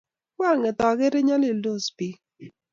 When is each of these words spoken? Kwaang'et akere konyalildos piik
Kwaang'et 0.35 0.79
akere 0.87 1.19
konyalildos 1.21 1.85
piik 1.97 2.19